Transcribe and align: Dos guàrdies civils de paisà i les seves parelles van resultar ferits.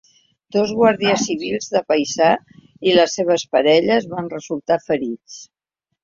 Dos 0.53 0.71
guàrdies 0.77 1.25
civils 1.25 1.67
de 1.73 1.81
paisà 1.91 2.29
i 2.91 2.95
les 2.95 3.13
seves 3.19 3.43
parelles 3.57 4.07
van 4.15 4.31
resultar 4.31 4.79
ferits. 4.87 5.37